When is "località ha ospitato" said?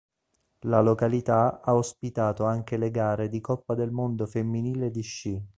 0.81-2.45